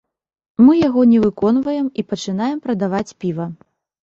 [0.65, 3.45] Мы яго не выконваем і пачынаем прадаваць піва.